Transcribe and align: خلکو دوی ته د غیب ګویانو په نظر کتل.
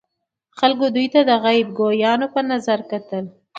خلکو 0.59 0.85
دوی 0.95 1.07
ته 1.13 1.19
د 1.29 1.31
غیب 1.43 1.67
ګویانو 1.79 2.27
په 2.33 2.41
نظر 2.51 2.79
کتل. 2.91 3.25